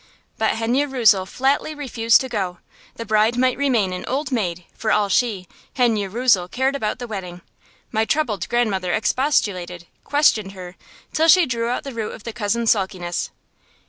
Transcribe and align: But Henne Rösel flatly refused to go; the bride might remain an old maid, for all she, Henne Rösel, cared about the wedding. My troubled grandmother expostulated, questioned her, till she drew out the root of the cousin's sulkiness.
But 0.39 0.55
Henne 0.55 0.87
Rösel 0.89 1.27
flatly 1.27 1.75
refused 1.75 2.21
to 2.21 2.27
go; 2.27 2.57
the 2.95 3.05
bride 3.05 3.37
might 3.37 3.55
remain 3.55 3.93
an 3.93 4.03
old 4.07 4.31
maid, 4.31 4.65
for 4.73 4.91
all 4.91 5.09
she, 5.09 5.47
Henne 5.75 5.95
Rösel, 6.09 6.49
cared 6.49 6.75
about 6.75 6.97
the 6.97 7.05
wedding. 7.05 7.41
My 7.91 8.03
troubled 8.05 8.49
grandmother 8.49 8.93
expostulated, 8.95 9.85
questioned 10.03 10.53
her, 10.53 10.75
till 11.13 11.27
she 11.27 11.45
drew 11.45 11.67
out 11.69 11.83
the 11.83 11.93
root 11.93 12.13
of 12.13 12.23
the 12.23 12.33
cousin's 12.33 12.71
sulkiness. 12.71 13.29